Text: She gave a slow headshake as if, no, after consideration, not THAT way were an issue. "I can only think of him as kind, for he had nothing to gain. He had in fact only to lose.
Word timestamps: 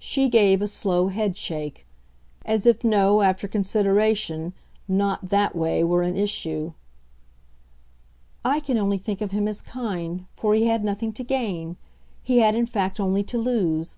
She 0.00 0.28
gave 0.28 0.60
a 0.60 0.66
slow 0.66 1.06
headshake 1.06 1.86
as 2.44 2.66
if, 2.66 2.82
no, 2.82 3.20
after 3.22 3.46
consideration, 3.46 4.52
not 4.88 5.28
THAT 5.28 5.54
way 5.54 5.84
were 5.84 6.02
an 6.02 6.16
issue. 6.16 6.72
"I 8.44 8.58
can 8.58 8.76
only 8.76 8.98
think 8.98 9.20
of 9.20 9.30
him 9.30 9.46
as 9.46 9.60
kind, 9.62 10.26
for 10.34 10.56
he 10.56 10.66
had 10.66 10.82
nothing 10.82 11.12
to 11.12 11.22
gain. 11.22 11.76
He 12.24 12.38
had 12.38 12.56
in 12.56 12.66
fact 12.66 12.98
only 12.98 13.22
to 13.22 13.38
lose. 13.38 13.96